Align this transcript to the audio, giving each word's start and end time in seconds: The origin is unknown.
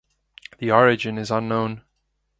The 0.57 0.71
origin 0.71 1.19
is 1.19 1.29
unknown. 1.29 1.83